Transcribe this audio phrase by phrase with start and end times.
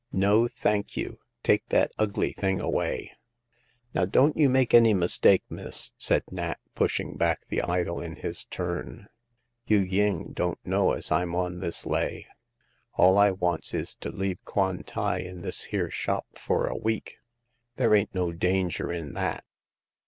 [0.27, 3.11] "No, thank you; take that ugly thing away!
[3.39, 8.45] *'" Now, don't you make any mistake, miss," said Nat, pushing back the idol in his
[8.45, 9.09] turn."
[9.67, 12.25] Yu ying don't know as Tm on this lay*
[12.97, 13.73] Ml I vi^xxt^ 90 Hagar of the Pawn Shop.
[13.75, 17.17] is to leave Kwan tai in this here shop for a week.
[17.75, 19.43] There ain't no danger in that."